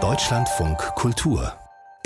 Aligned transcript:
Deutschlandfunk 0.00 0.78
Kultur 0.94 1.52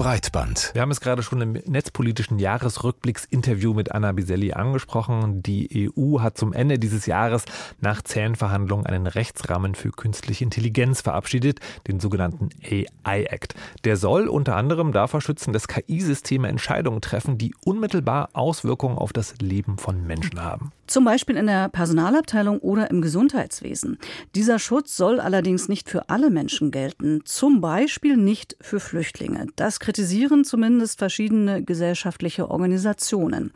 Breitband. 0.02 0.72
Wir 0.72 0.82
haben 0.82 0.90
es 0.90 1.00
gerade 1.00 1.22
schon 1.22 1.40
im 1.40 1.52
netzpolitischen 1.52 2.40
Jahresrückblicks-Interview 2.40 3.72
mit 3.72 3.92
Anna 3.92 4.10
Biselli 4.10 4.52
angesprochen. 4.52 5.44
Die 5.44 5.92
EU 5.96 6.18
hat 6.18 6.36
zum 6.36 6.52
Ende 6.52 6.80
dieses 6.80 7.06
Jahres 7.06 7.44
nach 7.80 8.02
zähen 8.02 8.34
Verhandlungen 8.34 8.84
einen 8.84 9.06
Rechtsrahmen 9.06 9.76
für 9.76 9.92
künstliche 9.92 10.42
Intelligenz 10.42 11.02
verabschiedet, 11.02 11.60
den 11.86 12.00
sogenannten 12.00 12.48
AI 12.64 13.22
Act. 13.26 13.54
Der 13.84 13.96
soll 13.96 14.26
unter 14.26 14.56
anderem 14.56 14.90
davor 14.90 15.20
schützen, 15.20 15.52
dass 15.52 15.68
KI-Systeme 15.68 16.48
Entscheidungen 16.48 17.00
treffen, 17.00 17.38
die 17.38 17.54
unmittelbar 17.64 18.30
Auswirkungen 18.32 18.98
auf 18.98 19.12
das 19.12 19.36
Leben 19.40 19.78
von 19.78 20.04
Menschen 20.04 20.42
haben. 20.42 20.72
Zum 20.88 21.04
Beispiel 21.04 21.36
in 21.36 21.46
der 21.46 21.68
Personalabteilung 21.68 22.58
oder 22.58 22.90
im 22.90 23.00
Gesundheitswesen. 23.00 23.98
Dieser 24.34 24.58
Schutz 24.58 24.94
soll 24.96 25.20
allerdings 25.20 25.68
nicht 25.68 25.88
für 25.88 26.10
alle 26.10 26.28
Menschen 26.28 26.70
gelten, 26.70 27.20
zum 27.24 27.60
Beispiel 27.60 28.16
nicht 28.16 28.56
für 28.60 28.80
Flüchtlinge. 28.80 29.46
Das 29.56 29.80
kritisieren 29.92 30.42
zumindest 30.42 30.98
verschiedene 30.98 31.62
gesellschaftliche 31.62 32.50
Organisationen. 32.50 33.52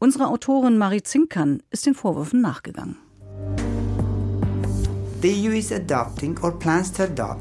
Unsere 0.00 0.26
Autorin 0.26 0.78
Marie 0.78 1.04
Zinkern 1.04 1.62
ist 1.70 1.86
den 1.86 1.94
Vorwürfen 1.94 2.40
nachgegangen. 2.40 2.96
The 5.22 5.48
EU 5.48 5.52
is 5.52 5.70
adopting 5.70 6.36
or 6.42 6.58
plans 6.58 6.90
to 6.92 7.04
adopt 7.04 7.40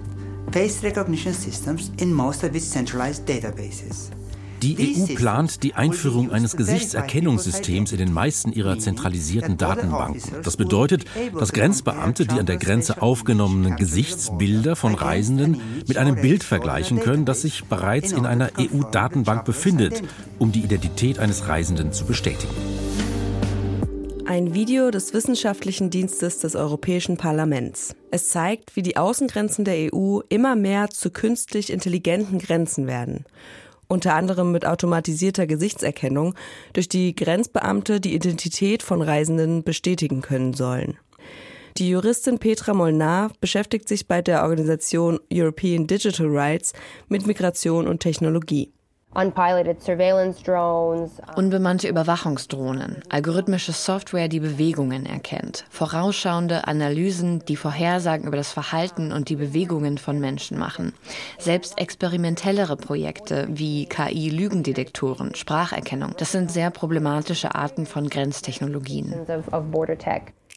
face 0.51 0.83
recognition 0.83 1.33
systems 1.33 1.91
in 1.99 2.13
most 2.13 2.43
of 2.43 2.53
its 2.53 2.71
centralized 2.71 3.27
databases. 3.27 4.11
Die 4.65 4.97
EU 4.97 5.13
plant 5.13 5.61
die 5.61 5.75
Einführung 5.75 6.31
eines 6.31 6.57
Gesichtserkennungssystems 6.57 7.91
in 7.91 7.99
den 7.99 8.11
meisten 8.11 8.51
ihrer 8.51 8.79
zentralisierten 8.79 9.57
Datenbanken. 9.57 10.41
Das 10.43 10.57
bedeutet, 10.57 11.05
dass 11.37 11.53
Grenzbeamte 11.53 12.25
die 12.25 12.39
an 12.39 12.47
der 12.47 12.57
Grenze 12.57 12.99
aufgenommenen 12.99 13.75
Gesichtsbilder 13.75 14.75
von 14.75 14.95
Reisenden 14.95 15.61
mit 15.87 15.97
einem 15.97 16.15
Bild 16.15 16.43
vergleichen 16.43 16.99
können, 16.99 17.25
das 17.25 17.43
sich 17.43 17.65
bereits 17.65 18.11
in 18.11 18.25
einer 18.25 18.49
EU-Datenbank 18.57 19.45
befindet, 19.45 20.01
um 20.39 20.51
die 20.51 20.61
Identität 20.61 21.19
eines 21.19 21.47
Reisenden 21.47 21.93
zu 21.93 22.05
bestätigen. 22.05 22.55
Ein 24.25 24.55
Video 24.55 24.89
des 24.89 25.13
Wissenschaftlichen 25.13 25.91
Dienstes 25.91 26.39
des 26.39 26.55
Europäischen 26.55 27.17
Parlaments. 27.17 27.95
Es 28.09 28.29
zeigt, 28.29 28.75
wie 28.75 28.81
die 28.81 28.97
Außengrenzen 28.97 29.65
der 29.65 29.93
EU 29.93 30.21
immer 30.29 30.55
mehr 30.55 30.89
zu 30.89 31.11
künstlich 31.11 31.71
intelligenten 31.71 32.39
Grenzen 32.39 32.87
werden 32.87 33.25
unter 33.87 34.15
anderem 34.15 34.51
mit 34.51 34.65
automatisierter 34.65 35.47
Gesichtserkennung, 35.47 36.35
durch 36.73 36.89
die 36.89 37.15
Grenzbeamte 37.15 37.99
die 37.99 38.13
Identität 38.13 38.83
von 38.83 39.01
Reisenden 39.01 39.63
bestätigen 39.63 40.21
können 40.21 40.53
sollen. 40.53 40.97
Die 41.77 41.89
Juristin 41.89 42.39
Petra 42.39 42.73
Molnar 42.73 43.31
beschäftigt 43.41 43.89
sich 43.89 44.07
bei 44.07 44.21
der 44.21 44.43
Organisation 44.43 45.19
European 45.31 45.87
Digital 45.87 46.27
Rights 46.27 46.71
mit 47.09 47.27
Migration 47.27 47.87
und 47.87 47.99
Technologie. 47.99 48.71
Unbemannte 51.35 51.87
Überwachungsdrohnen, 51.87 53.01
algorithmische 53.09 53.71
Software, 53.71 54.27
die 54.27 54.41
Bewegungen 54.41 55.05
erkennt, 55.05 55.65
vorausschauende 55.69 56.67
Analysen, 56.67 57.39
die 57.45 57.55
Vorhersagen 57.55 58.27
über 58.27 58.37
das 58.37 58.51
Verhalten 58.51 59.11
und 59.11 59.29
die 59.29 59.37
Bewegungen 59.37 59.97
von 59.97 60.19
Menschen 60.19 60.57
machen, 60.57 60.93
selbst 61.39 61.79
experimentellere 61.79 62.75
Projekte 62.75 63.47
wie 63.49 63.85
KI-Lügendetektoren, 63.85 65.33
Spracherkennung, 65.35 66.13
das 66.17 66.31
sind 66.31 66.51
sehr 66.51 66.69
problematische 66.69 67.55
Arten 67.55 67.85
von 67.85 68.09
Grenztechnologien. 68.09 69.15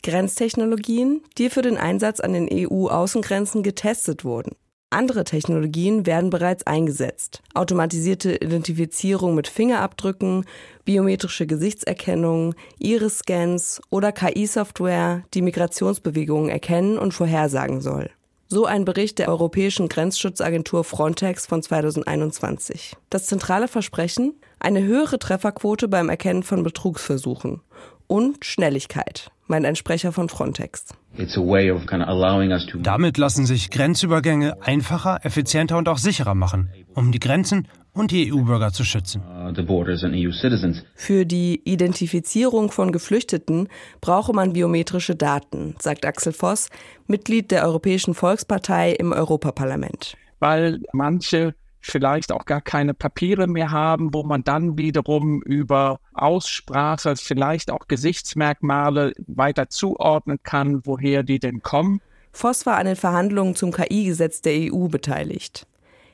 Grenztechnologien, 0.03 1.23
die 1.39 1.51
für 1.51 1.63
den 1.63 1.77
Einsatz 1.77 2.21
an 2.21 2.33
den 2.33 2.49
EU-Außengrenzen 2.51 3.63
getestet 3.63 4.25
wurden. 4.25 4.57
Andere 4.91 5.25
Technologien 5.25 6.07
werden 6.07 6.31
bereits 6.31 6.67
eingesetzt. 6.67 7.43
Automatisierte 7.53 8.37
Identifizierung 8.37 9.35
mit 9.35 9.47
Fingerabdrücken, 9.47 10.47
biometrische 10.87 11.47
Gesichtserkennung, 11.47 12.55
Iris-Scans 12.79 13.83
oder 13.91 14.13
KI-Software, 14.13 15.25
die 15.35 15.43
Migrationsbewegungen 15.43 16.49
erkennen 16.49 16.97
und 16.97 17.13
vorhersagen 17.13 17.83
soll. 17.83 18.09
So 18.51 18.65
ein 18.65 18.87
Bericht 18.87 19.19
der 19.19 19.29
Europäischen 19.29 19.91
Grenzschutzagentur 19.91 20.83
Frontex 20.83 21.45
von 21.45 21.63
2021. 21.63 22.97
Das 23.11 23.27
zentrale 23.27 23.69
Versprechen? 23.69 24.37
Eine 24.59 24.83
höhere 24.83 25.19
Trefferquote 25.19 25.87
beim 25.87 26.09
Erkennen 26.09 26.43
von 26.43 26.63
Betrugsversuchen 26.63 27.61
und 28.07 28.47
Schnelligkeit, 28.47 29.31
meint 29.49 29.67
ein 29.67 29.77
Sprecher 29.77 30.13
von 30.13 30.31
Frontex. 30.31 30.87
Damit 32.83 33.19
lassen 33.19 33.45
sich 33.45 33.71
Grenzübergänge 33.71 34.63
einfacher, 34.63 35.19
effizienter 35.27 35.77
und 35.77 35.87
auch 35.91 35.99
sicherer 35.99 36.35
machen, 36.35 36.71
um 36.95 37.13
die 37.13 37.21
Grenzen 37.21 37.69
und 37.99 38.11
die 38.11 38.33
EU-Bürger 38.33 38.73
zu 38.73 38.85
schützen. 38.85 39.23
Uh, 39.27 39.51
e 39.51 40.73
Für 40.95 41.27
die 41.27 41.61
Identifizierung 41.65 42.71
von 42.71 42.93
Geflüchteten 42.93 43.69
brauche 44.01 44.33
man 44.33 44.53
biometrische 44.53 45.17
Daten, 45.17 45.75
sagt 45.81 46.07
Axel 46.07 46.33
Voss, 46.33 46.69
Mitglied 47.07 47.51
der 47.51 47.65
Europäischen 47.65 48.15
Volkspartei 48.15 48.93
im 48.93 49.13
Europaparlament. 49.13 50.17
Weil 50.39 50.81
manche 50.93 51.55
vielleicht 51.81 52.33
auch 52.33 52.45
gar 52.45 52.61
keine 52.61 52.95
Papiere 52.95 53.47
mehr 53.47 53.71
haben, 53.71 54.13
wo 54.13 54.23
man 54.23 54.45
dann 54.45 54.79
wiederum 54.79 55.43
über 55.43 56.01
Aussprache, 56.13 57.15
vielleicht 57.17 57.71
auch 57.71 57.89
Gesichtsmerkmale 57.89 59.13
weiter 59.27 59.69
zuordnen 59.69 60.39
kann, 60.43 60.83
woher 60.85 61.23
die 61.23 61.39
denn 61.39 61.63
kommen. 61.63 62.01
Voss 62.33 62.67
war 62.67 62.77
an 62.77 62.87
den 62.87 62.97
Verhandlungen 62.97 63.55
zum 63.55 63.73
KI-Gesetz 63.73 64.43
der 64.43 64.73
EU 64.73 64.89
beteiligt. 64.89 65.67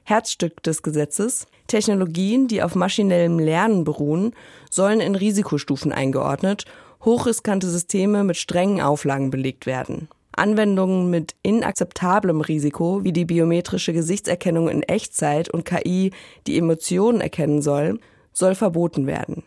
Herzstück 0.04 0.62
des 0.62 0.82
Gesetzes, 0.82 1.47
Technologien, 1.66 2.47
die 2.47 2.62
auf 2.62 2.75
maschinellem 2.75 3.38
Lernen 3.38 3.84
beruhen, 3.84 4.34
sollen 4.70 5.00
in 5.00 5.15
Risikostufen 5.15 5.92
eingeordnet, 5.92 6.65
hochriskante 7.04 7.69
Systeme 7.69 8.22
mit 8.25 8.37
strengen 8.37 8.81
Auflagen 8.81 9.31
belegt 9.31 9.66
werden. 9.66 10.09
Anwendungen 10.32 11.10
mit 11.10 11.34
inakzeptablem 11.42 12.41
Risiko, 12.41 13.04
wie 13.04 13.12
die 13.12 13.25
biometrische 13.25 13.92
Gesichtserkennung 13.92 14.69
in 14.69 14.82
Echtzeit 14.82 15.48
und 15.48 15.65
KI, 15.65 16.12
die 16.47 16.59
Emotionen 16.59 17.21
erkennen 17.21 17.62
soll, 17.62 17.98
soll 18.32 18.54
verboten 18.54 19.06
werden. 19.06 19.44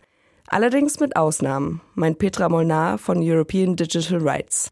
Allerdings 0.50 0.98
mit 0.98 1.14
Ausnahmen, 1.14 1.82
meint 1.94 2.18
Petra 2.18 2.48
Molnar 2.48 2.96
von 2.96 3.18
European 3.20 3.76
Digital 3.76 4.18
Rights. 4.26 4.70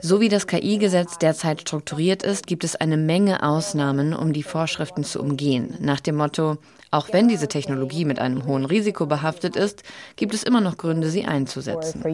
So 0.00 0.20
wie 0.20 0.28
das 0.28 0.46
KI-Gesetz 0.46 1.18
derzeit 1.18 1.62
strukturiert 1.62 2.22
ist, 2.22 2.46
gibt 2.46 2.62
es 2.62 2.76
eine 2.76 2.96
Menge 2.96 3.42
Ausnahmen, 3.42 4.14
um 4.14 4.32
die 4.32 4.44
Vorschriften 4.44 5.02
zu 5.02 5.20
umgehen. 5.20 5.76
Nach 5.80 5.98
dem 5.98 6.14
Motto, 6.14 6.58
auch 6.92 7.08
wenn 7.12 7.26
diese 7.26 7.48
Technologie 7.48 8.04
mit 8.04 8.20
einem 8.20 8.46
hohen 8.46 8.64
Risiko 8.64 9.06
behaftet 9.06 9.56
ist, 9.56 9.82
gibt 10.14 10.34
es 10.34 10.44
immer 10.44 10.60
noch 10.60 10.76
Gründe, 10.76 11.10
sie 11.10 11.24
einzusetzen. 11.24 12.04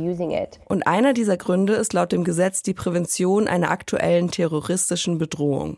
Und 0.64 0.86
einer 0.86 1.12
dieser 1.12 1.36
Gründe 1.36 1.74
ist 1.74 1.92
laut 1.92 2.12
dem 2.12 2.24
Gesetz 2.24 2.62
die 2.62 2.74
Prävention 2.74 3.48
einer 3.48 3.70
aktuellen 3.70 4.30
terroristischen 4.30 5.18
Bedrohung. 5.18 5.76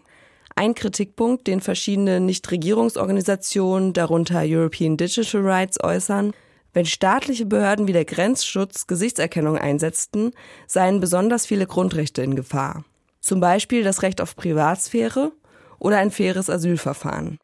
Ein 0.55 0.77
Kritikpunkt, 0.77 1.49
den 1.49 1.61
verschiedene 1.61 2.21
Nichtregierungsorganisationen, 2.21 3.93
darunter 3.95 4.43
European 4.45 4.97
Digital 4.97 5.41
Rights, 5.41 5.83
äußern, 5.83 6.33
wenn 6.75 6.85
staatliche 6.85 7.47
Behörden 7.47 7.89
wie 7.89 7.93
der 7.93 8.05
Grenzschutz 8.05 8.87
Gesichtserkennung 8.87 9.57
einsetzten, 9.57 10.33
seien 10.67 11.01
besonders 11.01 11.47
viele 11.47 11.67
Grundrechte 11.67 12.23
in 12.23 12.37
Gefahr. 12.37 12.85
Zum 13.21 13.41
Beispiel 13.41 13.83
das 13.83 14.03
Recht 14.03 14.21
auf 14.21 14.37
Privatsphäre 14.37 15.33
oder 15.79 15.99
ein 15.99 16.11
faires 16.11 16.51
Asylverfahren. 16.51 17.39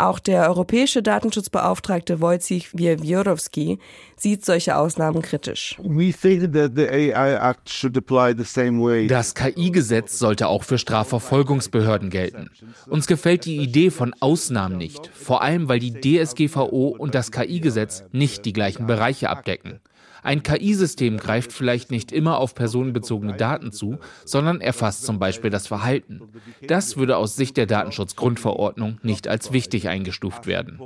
Auch 0.00 0.20
der 0.20 0.48
europäische 0.48 1.02
Datenschutzbeauftragte 1.02 2.20
Wojciech 2.20 2.68
Wiewiorowski 2.72 3.80
sieht 4.14 4.44
solche 4.44 4.76
Ausnahmen 4.76 5.22
kritisch. 5.22 5.76
Das 9.08 9.34
KI-Gesetz 9.34 10.18
sollte 10.20 10.46
auch 10.46 10.62
für 10.62 10.78
Strafverfolgungsbehörden 10.78 12.10
gelten. 12.10 12.48
Uns 12.86 13.08
gefällt 13.08 13.44
die 13.44 13.56
Idee 13.56 13.90
von 13.90 14.14
Ausnahmen 14.20 14.76
nicht, 14.76 15.10
vor 15.12 15.42
allem 15.42 15.68
weil 15.68 15.80
die 15.80 15.92
DSGVO 16.00 16.94
und 16.96 17.16
das 17.16 17.32
KI-Gesetz 17.32 18.04
nicht 18.12 18.44
die 18.44 18.52
gleichen 18.52 18.86
Bereiche 18.86 19.30
abdecken. 19.30 19.80
Ein 20.22 20.42
KI-System 20.42 21.16
greift 21.16 21.52
vielleicht 21.52 21.90
nicht 21.90 22.12
immer 22.12 22.38
auf 22.38 22.54
personenbezogene 22.54 23.36
Daten 23.36 23.72
zu, 23.72 23.98
sondern 24.24 24.60
erfasst 24.60 25.04
zum 25.04 25.18
Beispiel 25.18 25.50
das 25.50 25.66
Verhalten. 25.66 26.20
Das 26.66 26.96
würde 26.96 27.16
aus 27.16 27.36
Sicht 27.36 27.56
der 27.56 27.66
Datenschutzgrundverordnung 27.66 28.98
nicht 29.02 29.28
als 29.28 29.52
wichtig 29.52 29.88
eingestuft 29.88 30.46
werden. 30.46 30.80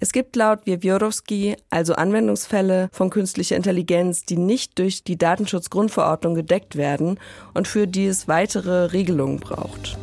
Es 0.00 0.12
gibt 0.12 0.36
laut 0.36 0.66
Wiewiorowski 0.66 1.56
also 1.70 1.94
Anwendungsfälle 1.94 2.88
von 2.92 3.10
künstlicher 3.10 3.56
Intelligenz, 3.56 4.24
die 4.24 4.36
nicht 4.36 4.78
durch 4.78 5.04
die 5.04 5.16
Datenschutzgrundverordnung 5.16 6.34
gedeckt 6.34 6.76
werden 6.76 7.18
und 7.54 7.68
für 7.68 7.86
die 7.86 8.06
es 8.06 8.28
weitere 8.28 8.86
Regelungen 8.86 9.38
braucht. 9.38 9.98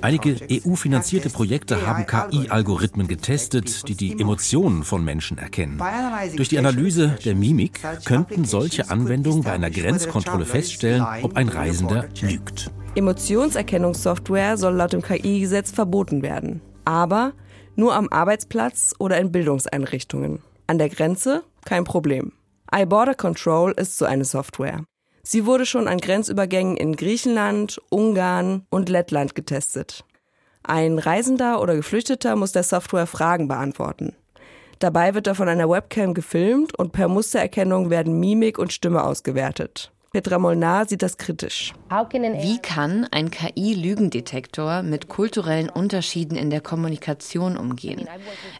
Einige 0.00 0.36
EU-finanzierte 0.50 1.30
Projekte 1.30 1.86
haben 1.86 2.06
KI-Algorithmen 2.06 3.06
getestet, 3.08 3.88
die 3.88 3.94
die 3.94 4.20
Emotionen 4.20 4.82
von 4.82 5.04
Menschen 5.04 5.38
erkennen. 5.38 5.80
Durch 6.36 6.48
die 6.48 6.58
Analyse 6.58 7.18
der 7.24 7.34
Mimik 7.34 7.80
könnten 8.04 8.44
solche 8.44 8.90
Anwendungen 8.90 9.42
bei 9.42 9.52
einer 9.52 9.70
Grenzkontrolle 9.70 10.44
feststellen, 10.44 11.06
ob 11.22 11.36
ein 11.36 11.48
Reisender 11.48 12.08
lügt. 12.20 12.70
Emotionserkennungssoftware 12.94 14.58
soll 14.58 14.74
laut 14.74 14.92
dem 14.92 15.02
KI-Gesetz 15.02 15.70
verboten 15.70 16.22
werden. 16.22 16.60
Aber 16.84 17.32
nur 17.74 17.94
am 17.94 18.08
Arbeitsplatz 18.10 18.94
oder 18.98 19.18
in 19.18 19.32
Bildungseinrichtungen. 19.32 20.40
An 20.66 20.78
der 20.78 20.88
Grenze 20.88 21.42
kein 21.64 21.84
Problem. 21.84 22.32
iBorder 22.74 23.14
Control 23.14 23.72
ist 23.72 23.96
so 23.96 24.04
eine 24.04 24.24
Software. 24.24 24.84
Sie 25.22 25.46
wurde 25.46 25.66
schon 25.66 25.86
an 25.86 25.98
Grenzübergängen 25.98 26.76
in 26.76 26.96
Griechenland, 26.96 27.80
Ungarn 27.90 28.66
und 28.70 28.88
Lettland 28.88 29.34
getestet. 29.34 30.04
Ein 30.64 30.98
Reisender 30.98 31.60
oder 31.60 31.76
Geflüchteter 31.76 32.36
muss 32.36 32.52
der 32.52 32.64
Software 32.64 33.06
Fragen 33.06 33.48
beantworten. 33.48 34.16
Dabei 34.80 35.14
wird 35.14 35.28
er 35.28 35.36
von 35.36 35.48
einer 35.48 35.70
Webcam 35.70 36.12
gefilmt 36.12 36.76
und 36.76 36.92
per 36.92 37.06
Mustererkennung 37.06 37.88
werden 37.88 38.18
Mimik 38.18 38.58
und 38.58 38.72
Stimme 38.72 39.04
ausgewertet. 39.04 39.92
Petra 40.12 40.38
Molnar 40.38 40.86
sieht 40.86 41.02
das 41.02 41.16
kritisch. 41.16 41.72
Wie 41.88 42.58
kann 42.58 43.08
ein 43.10 43.30
KI-Lügendetektor 43.30 44.82
mit 44.82 45.08
kulturellen 45.08 45.70
Unterschieden 45.70 46.36
in 46.36 46.50
der 46.50 46.60
Kommunikation 46.60 47.56
umgehen? 47.56 48.06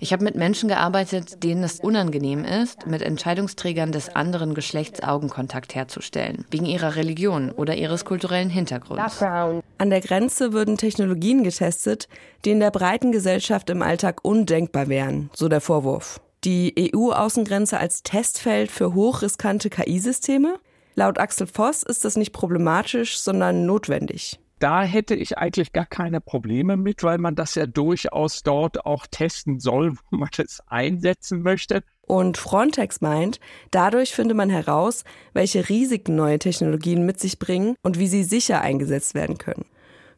Ich 0.01 0.15
habe 0.15 0.25
mit 0.25 0.35
Menschen 0.35 0.71
gearbeitet, 0.71 1.45
denen 1.45 1.63
es 1.63 1.79
unangenehm 1.79 2.47
ist, 2.47 2.87
mit 2.87 3.03
Entscheidungsträgern 3.03 3.93
des 3.93 4.17
anderen 4.17 4.55
Geschlechts 4.55 5.03
Augenkontakt 5.03 5.75
herzustellen, 5.75 6.47
wegen 6.51 6.65
ihrer 6.65 6.97
Religion 6.97 7.51
oder 7.51 7.75
ihres 7.77 8.07
kulturellen 8.07 8.49
Hintergrunds. 8.49 9.21
An 9.21 9.91
der 9.91 10.01
Grenze 10.01 10.55
würden 10.55 10.79
Technologien 10.79 11.45
getestet, 11.45 12.09
die 12.47 12.53
in 12.53 12.61
der 12.61 12.71
breiten 12.71 13.13
Gesellschaft 13.13 13.69
im 13.69 13.83
Alltag 13.83 14.25
undenkbar 14.25 14.89
wären, 14.89 15.29
so 15.35 15.49
der 15.51 15.61
Vorwurf. 15.61 16.19
Die 16.45 16.93
EU-Außengrenze 16.95 17.79
als 17.79 18.03
Testfeld 18.03 18.73
für 18.73 18.95
hochriskante 18.95 19.69
KI-Systeme? 19.69 20.59
Laut 20.95 21.19
Axel 21.19 21.47
Voss 21.47 21.83
ist 21.83 22.05
das 22.05 22.17
nicht 22.17 22.33
problematisch, 22.33 23.19
sondern 23.19 23.65
notwendig. 23.67 24.39
Da 24.59 24.85
hätte 24.85 25.17
ich 25.17 25.39
eigentlich 25.39 25.73
gar 25.73 25.87
keine 25.87 26.21
Probleme 26.21 26.77
mit, 26.77 27.03
weil 27.03 27.19
man 27.19 27.35
das 27.35 27.57
ja 27.57 27.67
durchaus 27.67 28.45
dort 28.45 28.87
auch 28.87 29.09
testen 29.11 29.59
soll, 29.59 29.97
wo 30.11 30.17
man 30.17 30.29
es 30.37 30.63
einsetzen 30.69 31.43
möchte. 31.43 31.83
Und 32.03 32.37
Frontex 32.37 33.01
meint, 33.01 33.41
dadurch 33.71 34.15
finde 34.15 34.35
man 34.35 34.51
heraus, 34.51 35.03
welche 35.33 35.69
Risiken 35.69 36.15
neue 36.15 36.39
Technologien 36.39 37.05
mit 37.05 37.19
sich 37.19 37.41
bringen 37.41 37.75
und 37.83 37.99
wie 37.99 38.07
sie 38.07 38.23
sicher 38.23 38.61
eingesetzt 38.61 39.15
werden 39.15 39.39
können. 39.39 39.65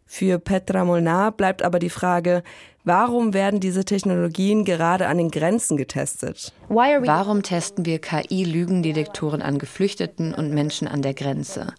Für 0.06 0.38
Petra 0.38 0.84
Molnar 0.84 1.32
bleibt 1.32 1.62
aber 1.62 1.78
die 1.78 1.90
Frage, 1.90 2.42
Warum 2.86 3.32
werden 3.32 3.60
diese 3.60 3.86
Technologien 3.86 4.66
gerade 4.66 5.06
an 5.06 5.16
den 5.16 5.30
Grenzen 5.30 5.78
getestet? 5.78 6.52
Warum 6.68 7.42
testen 7.42 7.86
wir 7.86 7.98
KI-Lügendetektoren 7.98 9.40
an 9.40 9.58
Geflüchteten 9.58 10.34
und 10.34 10.52
Menschen 10.52 10.86
an 10.86 11.00
der 11.00 11.14
Grenze? 11.14 11.72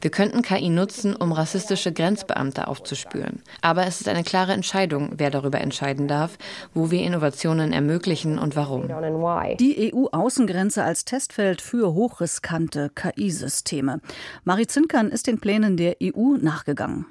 Wir 0.00 0.12
könnten 0.12 0.42
KI 0.42 0.68
nutzen, 0.68 1.16
um 1.16 1.32
rassistische 1.32 1.92
Grenzbeamte 1.92 2.68
aufzuspüren. 2.68 3.42
Aber 3.60 3.88
es 3.88 4.00
ist 4.00 4.08
eine 4.08 4.22
klare 4.22 4.52
Entscheidung, 4.52 5.14
wer 5.16 5.30
darüber 5.30 5.60
entscheiden 5.60 6.06
darf, 6.06 6.38
wo 6.74 6.92
wir 6.92 7.02
Innovationen 7.02 7.72
ermöglichen 7.72 8.38
und 8.38 8.54
warum. 8.54 8.86
Die 9.58 9.92
EU-Außengrenze 9.92 10.84
als 10.84 11.04
Testfeld 11.04 11.60
für 11.60 11.92
hochriskante 11.92 12.88
KI-Systeme. 12.94 14.00
Marie 14.44 14.68
Zinkern 14.68 15.08
ist 15.08 15.26
den 15.26 15.40
Plänen 15.40 15.76
der 15.76 15.96
EU 16.00 16.36
nachgegangen. 16.40 17.06